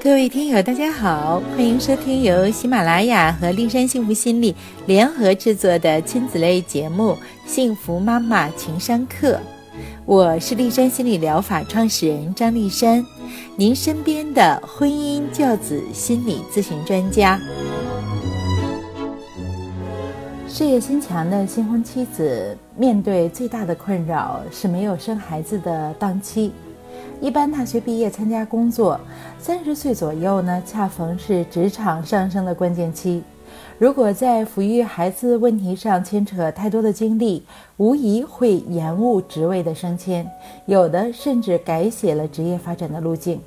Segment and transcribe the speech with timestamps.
[0.00, 4.54] 各位听友，大家好，欢迎收听由喜马拉雅和丽山幸福心理
[4.86, 7.12] 联合制作的亲子类节目
[7.44, 9.32] 《幸福妈妈情商课》。
[10.04, 13.04] 我是丽山心理疗法创始人张丽山，
[13.56, 17.40] 您身边的婚姻教子心理咨询专家。
[20.46, 26.52] 事业心强的新婚妻子面对最大的困扰是没有生孩子的档期。
[27.20, 29.00] 一般大学毕业参加工作，
[29.46, 33.22] 三十岁左右呢，恰逢是职场上升的关键期。
[33.78, 37.44] 如果在抚育孩子问题上牵扯太多的精力，
[37.76, 40.26] 无疑会延误职位的升迁，
[40.64, 43.38] 有的甚至改写了职业发展的路径。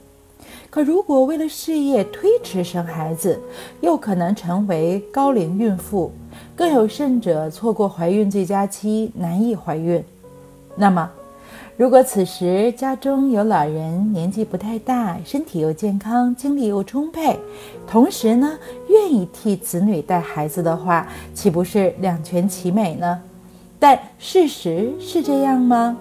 [0.70, 3.40] 可如果为了事业推迟生孩子，
[3.82, 6.12] 又可能成为高龄孕妇，
[6.56, 10.04] 更有甚者错过怀孕最佳期，难以怀孕。
[10.76, 11.10] 那么，
[11.78, 17.40] 如果此时家中有老人，年纪不太大，身体又健康，精力又充沛，
[17.86, 18.58] 同时呢
[18.90, 23.22] 愿意替子女带孩子的话，岂不是两全其美呢？
[23.78, 25.96] 但事实是这样吗？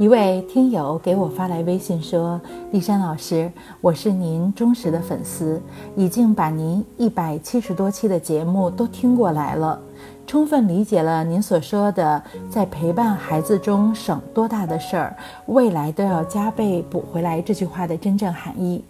[0.00, 2.40] 一位听友给我发来微信说
[2.72, 3.48] ：“丽珊老师，
[3.80, 5.62] 我是您忠实的粉丝，
[5.94, 9.80] 已经把您一百七十多期的节目都听过来了。”
[10.26, 18.82] 充分理解了您所说的在陪伴孩子中省多大的事儿，未来都要加倍补回来这句话的真正含义。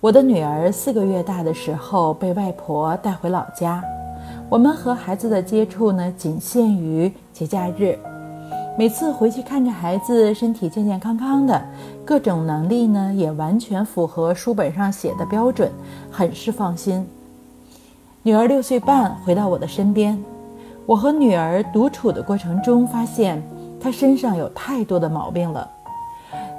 [0.00, 3.82] 我的女儿四个月大的时候被外婆带回老家，
[4.48, 7.98] 我们和孩子的接触呢仅限于节假日。
[8.78, 11.60] 每次回去看着孩子身体健健康康的，
[12.04, 15.70] 各种能力呢也完全符合书本上写的标准，
[16.10, 17.06] 很是放心。
[18.22, 20.16] 女儿六岁半回到我的身边。
[20.88, 23.42] 我和女儿独处的过程中，发现
[23.78, 25.70] 她身上有太多的毛病了。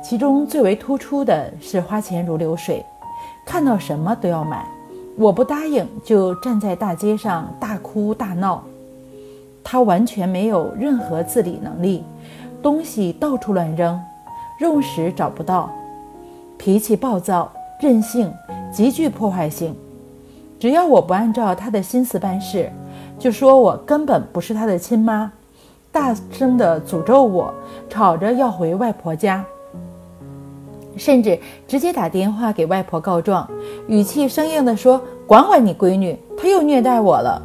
[0.03, 2.85] 其中最为突出的是花钱如流水，
[3.43, 4.63] 看到什么都要买，
[5.17, 8.63] 我不答应就站在大街上大哭大闹。
[9.63, 12.03] 她完全没有任何自理能力，
[12.61, 13.99] 东西到处乱扔，
[14.59, 15.71] 用时找不到，
[16.55, 17.51] 脾气暴躁、
[17.81, 18.31] 任性，
[18.71, 19.75] 极具破坏性。
[20.59, 22.71] 只要我不按照她的心思办事。
[23.19, 25.29] 就说我根本不是他的亲妈，
[25.91, 27.53] 大声的诅咒我，
[27.89, 29.43] 吵着要回外婆家，
[30.95, 31.37] 甚至
[31.67, 33.47] 直接打电话给外婆告状，
[33.87, 37.41] 语气生硬的说：“管管你闺女，她又虐待我了。”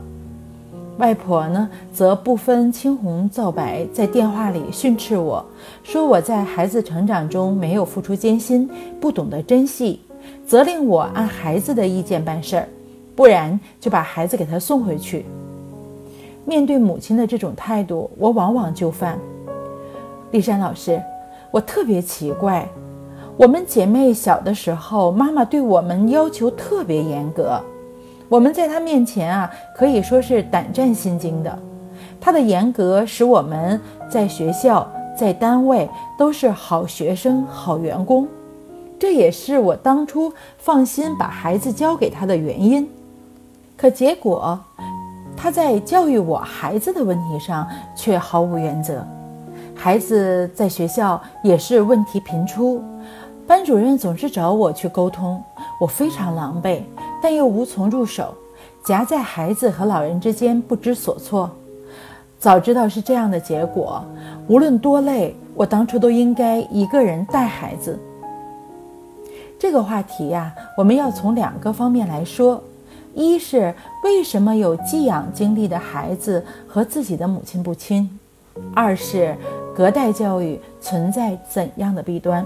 [0.99, 5.45] 外婆呢，则不分青红皂白，在电话里训斥我
[5.83, 8.71] 说我在孩子成长中没有付出艰辛，
[9.01, 10.01] 不懂得珍惜，
[10.47, 12.69] 责令我按孩子的意见办事儿，
[13.17, 15.27] 不然就把孩子给他送回去。
[16.47, 19.19] 面对母亲的这种态度，我往往就范。
[20.31, 21.01] 丽珊老师，
[21.51, 22.69] 我特别奇怪，
[23.37, 27.59] 我们姐妹小的时候，妈妈对我们要求特别严格，
[28.29, 31.59] 我们在她面前啊，可以说是胆战心惊的。
[32.21, 33.81] 她的严格使我们
[34.11, 35.89] 在学校、在单位
[36.19, 38.29] 都是好学生、好员工，
[38.99, 42.87] 这也是我当初放心把孩子交给她的原因。
[43.77, 44.59] 可结果。
[45.45, 49.07] 他在教育我孩子的问题上却毫无原则，
[49.77, 52.83] 孩子在学校也是问题频出，
[53.47, 55.39] 班主任总是找我去沟通，
[55.79, 56.81] 我非常狼狈，
[57.23, 58.33] 但又无从入手，
[58.87, 61.51] 夹在孩子和老人之间不知所措。
[62.39, 64.03] 早知道是这样的结果，
[64.49, 68.01] 无论多累，我当初都应该一个人带孩子。
[69.59, 72.65] 这个话题呀，我们要从两个方面来说。
[73.15, 78.09] 一是为什么有寄养经历的孩子和自己的母亲不亲；
[78.75, 79.37] 二是
[79.75, 82.45] 隔代教育存在怎样的弊端。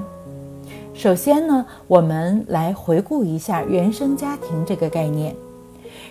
[0.92, 5.34] 首先呢，我们来回顾一下原生家庭这个概念。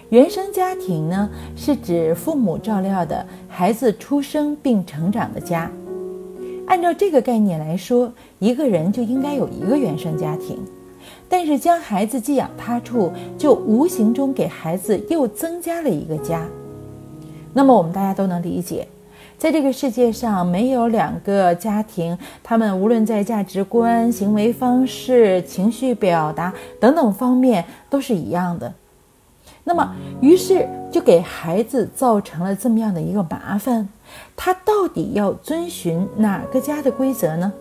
[0.10, 5.70] 原生家庭呢，是指父母照料的孩子出生并成长的家。
[6.66, 10.58] 按照这个概念来说，一个人就应该有一个原生家庭。
[11.30, 16.48] 但是将孩子寄养他处，就无形中给孩子又增加了一个家。
[17.54, 18.88] 那么我们大家都能理解，
[19.38, 28.74] 在这个世界上没有两个家庭，他们无论在价值观、行为方式、情绪表达等等方面都是一样的。
[29.64, 33.90] 那么，于是就给孩子造成了这么样的一个麻烦：
[34.36, 37.52] 他到底要遵循哪个家的规则呢？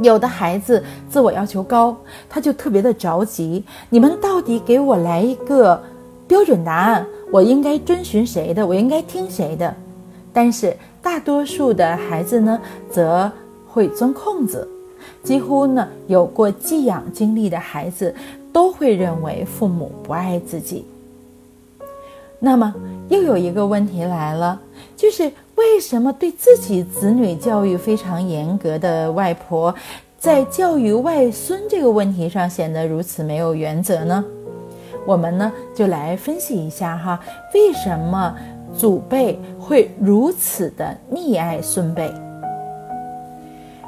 [0.00, 1.96] 有的孩子自我要求高，
[2.28, 3.64] 他就特别的着急。
[3.90, 5.82] 你们到底给我来一个
[6.26, 7.06] 标准答案？
[7.30, 8.66] 我应该遵循谁的？
[8.66, 9.74] 我应该听谁的？
[10.32, 12.60] 但是大多数的孩子呢，
[12.90, 13.30] 则
[13.66, 14.66] 会钻空子。
[15.22, 18.14] 几乎呢有过寄养经历的孩子
[18.52, 20.84] 都会认为父母不爱自己。
[22.38, 22.72] 那么
[23.08, 24.60] 又有一个问题来了，
[24.96, 29.74] 就是为什么对自己子女教育非常严格的外婆，
[30.16, 34.24] 在教育外孙这个问题上显得如此没有原则呢？
[35.04, 37.18] 我们呢就来分析一下哈，
[37.54, 38.32] 为什么
[38.72, 42.08] 祖辈会如此的溺爱孙辈？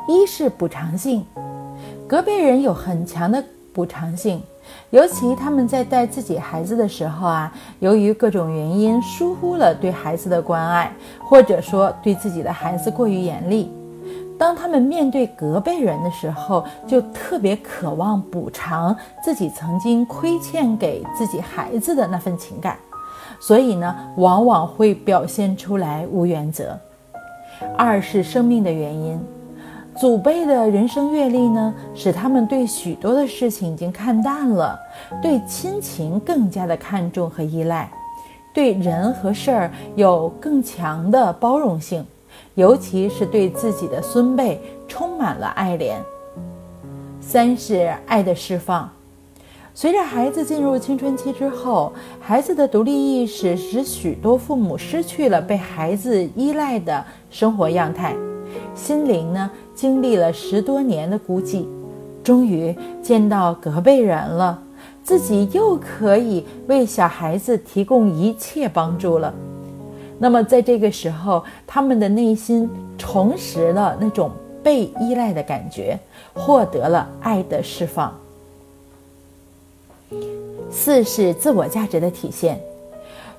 [0.09, 1.25] 一是补偿性，
[2.09, 3.43] 隔辈人有很强的
[3.73, 4.43] 补偿性。
[4.91, 13.71] 尤其他们在带自己孩子的时候啊，由于各种原因疏忽了对孩子的关爱，或者说对自己的孩子过于严厉，
[14.37, 22.77] 当他们面对隔辈人的时候，就特别渴望补偿自己曾经亏欠给自己孩子的那份情感，
[23.39, 26.77] 所以呢，往往会表现出来无原则。
[27.77, 29.21] 二是生命的原因。
[30.01, 34.81] 祖辈的人生阅历呢，使他们对许多的事情已经看淡了，
[35.21, 37.87] 对亲情更加的看重和依赖，
[38.55, 42.03] 对人和事儿有更强的包容性，
[42.55, 44.59] 尤其是对自己的孙辈
[44.89, 45.97] 充满了爱怜。
[47.21, 48.91] 三是爱的释放，
[49.75, 58.17] 随着孩子进入青春期之后，孩子的独立意识使许多父母失去了被孩子依赖的生活样态。
[58.75, 61.67] 心灵呢，经历了十多年的孤寂，
[62.25, 64.63] 终于见到隔辈人了，
[65.03, 69.35] 自己又可以为小孩子提供一切帮助了。
[70.19, 72.69] 那么，在这个时候，他们的内心
[72.99, 74.31] 重拾了那种
[74.63, 75.99] 被依赖的感觉，
[76.35, 78.13] 获得了爱的释放。
[80.71, 82.61] 四是自我价值的体现，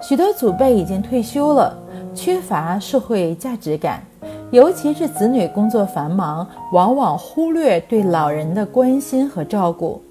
[0.02, 1.78] 许多祖辈已经退休了，
[2.14, 4.04] 缺乏社会价值感。
[4.52, 10.02] 尤其是子女工作繁忙，往往忽略对老人的关心和照顾。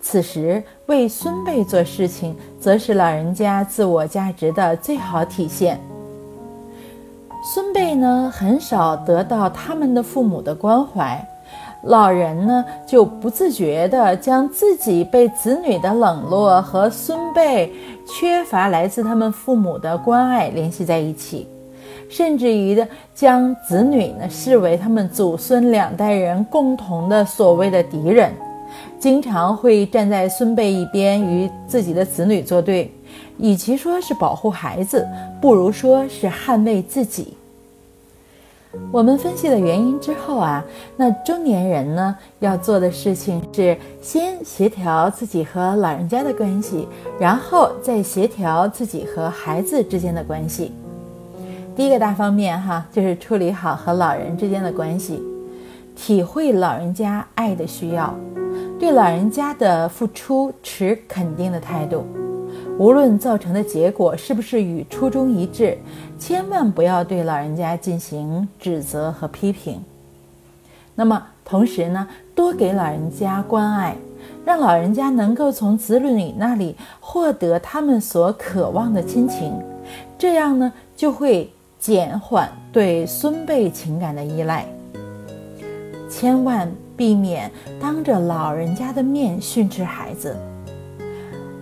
[0.00, 5.78] 此时为孙辈做事情，则是老人家自我价值的最好体现。
[7.44, 11.22] 孙辈呢，很少得到他们的父母的关怀，
[11.84, 17.70] 老人呢，就不自觉地将自己被子女的冷落和孙辈
[18.06, 21.46] 缺乏来自他们父母的关爱联系在一起。
[22.10, 28.32] 甚至于的将子女呢视为他们祖孙两代人共同的所谓的敌人，
[28.98, 32.92] 经常会站在孙辈一边与自己的子女作对，
[33.38, 35.06] 与其说是保护孩子，
[35.40, 37.34] 不如说是捍卫自己。
[38.92, 40.64] 我们分析了原因之后啊，
[40.96, 46.86] 那中年人呢要做的事情是先协调自己和老人家的关系，
[47.18, 50.72] 然后再协调自己和孩子之间的关系。
[51.76, 55.22] 第一个大方面哈，就是处理好和老人之间的关系，
[55.96, 58.14] 体会老人家爱的需要，
[58.78, 62.04] 对老人家的付出持肯定的态度，
[62.78, 65.78] 无论造成的结果是不是与初衷一致，
[66.18, 69.82] 千万不要对老人家进行指责和批评。
[70.94, 73.96] 那么同时呢，多给老人家关爱，
[74.44, 79.58] 让老人家能够从子女那里获得他们所渴望的亲情，
[80.18, 81.50] 这样呢就会。
[81.80, 84.66] 减缓对孙辈情感的依赖，
[86.10, 87.50] 千万避免
[87.80, 90.36] 当着老人家的面训斥孩子。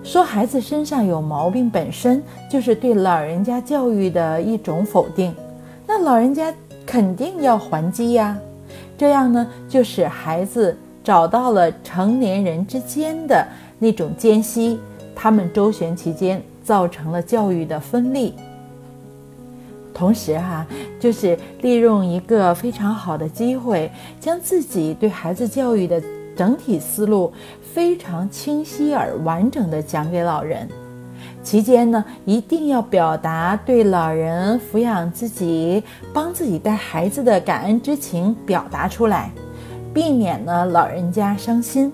[0.03, 5.33] 说孩子身上有毛病，本身就是对老人家教育的一种否定。
[5.87, 6.53] 那老人家
[6.85, 8.37] 肯定要还击呀，
[8.97, 13.47] 这样呢，就使孩子找到了成年人之间的
[13.79, 14.81] 那种间隙，
[15.15, 18.35] 他们周旋期间造成了教育的分立。
[19.99, 20.65] 同时哈，
[21.01, 23.91] 就是利用一个非常好的机会，
[24.21, 26.01] 将自己对孩子教育的
[26.37, 27.33] 整体思路
[27.75, 30.69] 非常清晰而完整的讲给老人。
[31.43, 39.33] 期间呢，一定要表达对老人抚养自己、帮自己带孩子的感恩之情表达出来，
[39.93, 41.93] 避免呢老人家伤心。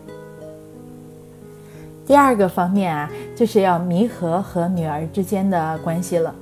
[2.07, 6.35] 第二个方面啊，就是要弥合和女儿之间的关系了。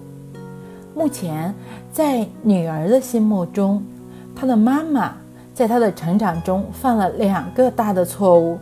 [0.95, 1.55] 目前，
[1.91, 3.83] 在女儿的心目中，
[4.37, 5.15] 她的妈妈
[5.55, 8.59] 在她的成长中犯了两个大的错误，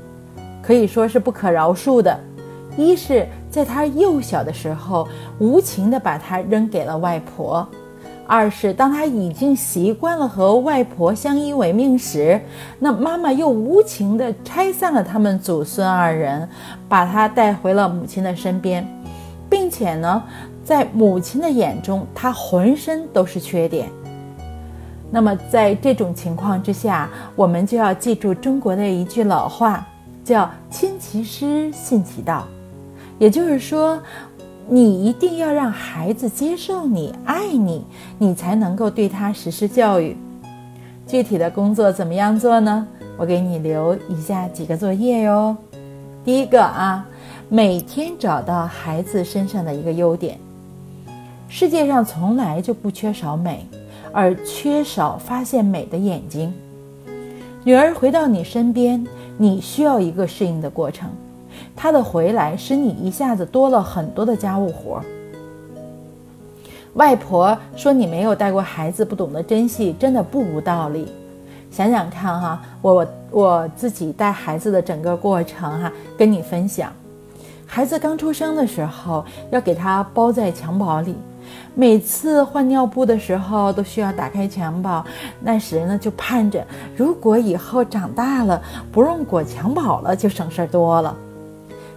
[0.62, 2.18] 可以说是不可饶恕的。
[2.76, 5.08] 一是在她幼小的时候
[5.40, 7.66] 无情地把她扔给了外婆；
[8.28, 12.40] 二是当她已经习惯了和外婆相依为命时，
[12.78, 16.49] 那妈妈又无情地拆散了他们祖孙二人，
[16.88, 18.87] 把她带回了母亲的身边，
[19.50, 20.22] 并且呢。
[20.71, 23.91] 在母亲的眼中，他浑身都是缺点。
[25.11, 29.85] 那么在这种情况之下，我们就要记住中国的一句老话，
[30.23, 32.47] 叫“亲其师，信其道”。
[33.19, 34.00] 也就是说，
[34.69, 37.85] 你一定要让孩子接受你、爱你，
[38.17, 40.17] 你才能够对他实施教育。
[41.05, 42.87] 具体的工作怎么样做呢？
[43.19, 45.57] 我给你留以下几个作业哟。
[46.25, 47.05] 第一个啊，
[47.49, 50.39] 每天找到孩子身上的一个优点。
[51.50, 53.66] 世界上从来就不缺少美。
[54.12, 56.52] 而缺少发现美的眼睛。
[57.62, 59.07] 女儿回到你身边，
[59.38, 61.09] 你需要一个适应的过程。
[61.76, 65.00] 她的回来使你一下子多了很多的家务活。
[66.95, 71.07] 外婆说你没有带过孩子，不懂得珍惜，真的不无道理。
[71.71, 76.92] 想想看哈，我我自己带孩子的整个过程哈，跟你分享。
[77.64, 81.14] 孩子刚出生的时候，要给他包在襁褓里。
[81.75, 85.05] 每次换尿布的时候都需要打开襁褓，
[85.41, 86.65] 那时呢就盼着，
[86.97, 88.61] 如果以后长大了
[88.93, 91.17] 不用裹襁褓了，就省事儿多了。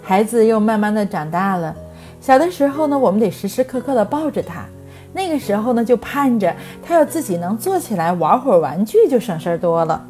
[0.01, 1.75] 孩子又慢慢的长大了，
[2.22, 4.63] 小的时候呢，我们得时时刻刻的抱着他，
[5.12, 6.53] 那个时候呢就盼着
[6.86, 10.06] 他要自己能坐起来玩会儿玩具，就省事儿多了。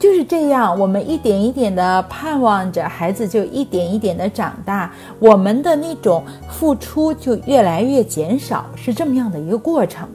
[0.00, 10.08] 就是这样，我们一点一点的盼望着孩子就一点一点的长大，我们的那种付出就越来越减少，是这么样的一个过程。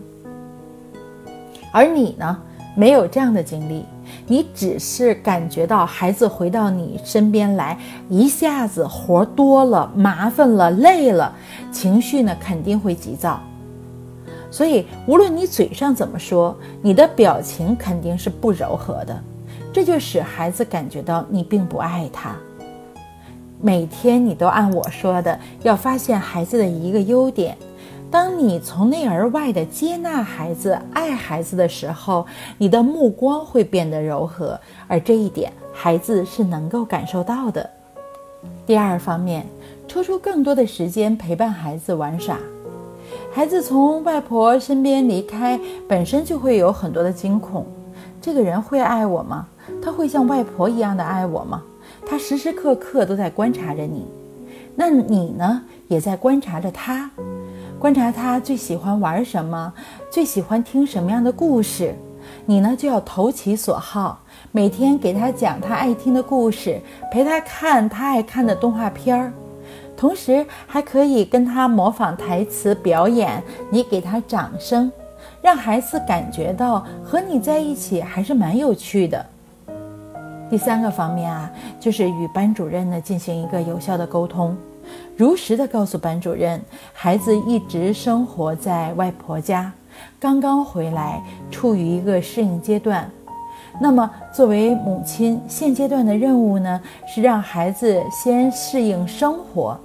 [1.71, 2.35] 而你呢，
[2.75, 3.85] 没有这样的经历，
[4.25, 7.77] 你只是感觉到孩子回到你身边来，
[8.09, 11.31] 一下子活多了、麻烦了、累了，
[11.71, 13.39] 情绪呢肯定会急躁。
[14.49, 19.23] 所以，无论你嘴上怎么说，你的表情肯定是不柔和的。
[19.75, 22.33] 这就使孩子感觉到你并不爱他。
[23.59, 27.57] 每天你都按我说的，要发现孩子的一个优点。
[28.09, 32.25] 当你从内而外的接纳孩子、爱孩子的时候，
[32.57, 37.69] 你的目光会变得柔和，而这一点孩子是能够感受到的。
[38.65, 39.45] 第二方面，
[39.89, 42.37] 抽出更多的时间陪伴孩子玩耍。
[43.29, 47.67] 孩子从外婆身边离开，本身就会有很多的惊恐。
[48.21, 49.45] 这个人会爱我吗？
[49.81, 51.61] 他会像外婆一样的爱我吗？
[52.05, 54.05] 他时时刻刻都在观察着你，
[54.75, 55.61] 那你呢？
[55.87, 57.11] 也在观察着他，
[57.77, 59.71] 观察他最喜欢玩什么，
[60.09, 61.93] 最喜欢听什么样的故事。
[62.47, 64.19] 你呢，就要投其所好，
[64.51, 66.81] 每天给他讲他爱听的故事，
[67.11, 69.31] 陪他看他爱看的动画片儿，
[69.95, 74.91] 同时还可以跟他模仿台词表演，你给他掌声，
[75.39, 79.23] 让孩子感觉到和你在一起还是蛮有趣的。
[80.49, 84.55] 第三个方面啊，就是与班主任呢进行一个有效的沟通，
[85.17, 86.61] 如实的告诉班主任，
[86.93, 89.71] 孩子一直生活在外婆家，
[90.19, 93.09] 刚刚回来，处于一个适应阶段。
[93.81, 99.77] 那么作为母亲，现阶段的任务呢，是让孩子先适应生活，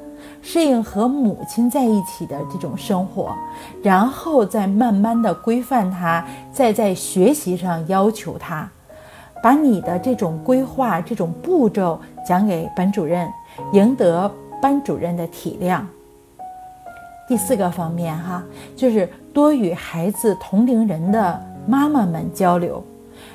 [0.43, 3.35] 适应和母亲在一起的这种生活，
[3.83, 8.71] 然后再慢慢的规范他，再在学习上要求他。
[9.43, 13.29] 把你的这种规划、这种步骤讲给班主任，
[13.73, 14.31] 赢得
[14.61, 15.81] 班主任的体谅。
[17.29, 18.43] 第四个方面哈，
[18.77, 22.83] 就是多与孩子同龄人的妈妈们交流，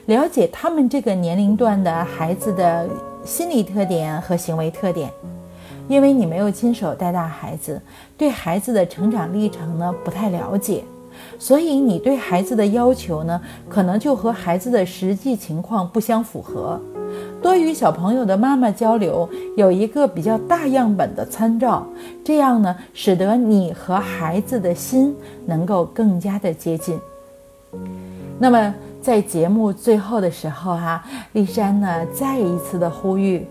[0.08, 2.90] 了解他们这个年龄段的孩子的
[3.24, 5.10] 心理特点和行为特点。
[5.88, 7.80] 因为你没有亲手带大孩子，
[8.18, 10.84] 对孩子的成长历程呢不太了解。
[11.38, 16.80] 所以你对孩子的要求呢，可能就和孩子的实际情况不相符合。
[17.42, 21.86] 多与小朋友的妈妈交流，有一个比较大样本的参照，
[22.24, 27.00] 这样呢，使得你和孩子的心能够更加的接近。
[28.40, 31.04] 那么在节目最后的时候哈，
[31.34, 33.46] 丽珊呢再一次的呼吁。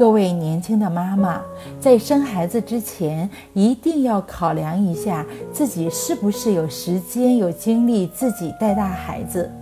[0.00, 1.42] 各位年轻的妈妈，
[1.78, 9.52] 在生孩子之前，一定要考量一下自己是不是有时间、有精力自己带大孩子。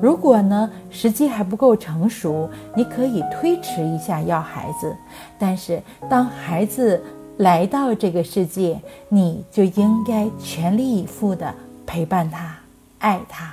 [0.00, 4.96] 如果呢，时机还不够成熟，你可以推迟一下要孩子。
[5.38, 6.98] 但是，当孩子
[7.36, 12.56] 来到这个世界，你就应该全力以赴地陪伴他、
[13.00, 13.52] 爱他。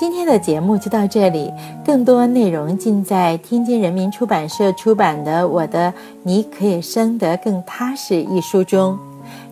[0.00, 1.52] 今天的节目就到这里，
[1.84, 5.92] 更多内容尽在天津人民出版社出版的《我的
[6.22, 8.98] 你可以生得更踏实》一书中。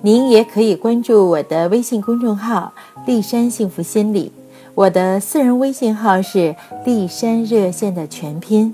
[0.01, 2.73] 您也可以关注我的微信公众号
[3.05, 4.33] “丽山幸福心理”，
[4.75, 8.73] 我的私人微信号是“丽山热线”的全拼。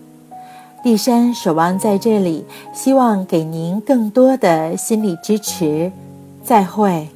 [0.85, 5.91] 丽山守望在这里，希望给您更多的心理支持。
[6.45, 7.09] 再会。